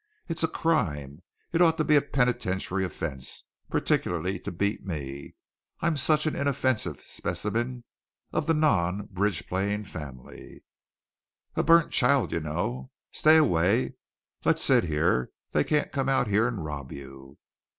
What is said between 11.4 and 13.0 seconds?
"A burnt child, you know.